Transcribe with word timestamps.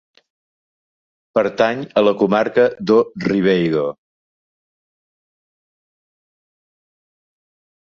Pertany 1.39 1.83
a 2.01 2.03
la 2.07 2.13
Comarca 2.21 2.65
do 2.93 2.97
Ribeiro. 3.25 3.85